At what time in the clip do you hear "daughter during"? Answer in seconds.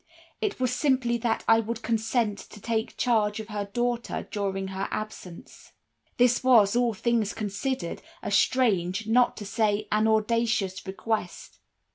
3.71-4.69